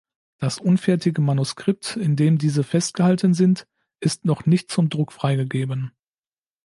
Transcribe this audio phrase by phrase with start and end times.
[0.39, 3.67] Das unfertige Manuskript, in dem diese festgehalten sind,
[3.99, 5.91] ist noch nicht zum Druck freigegeben.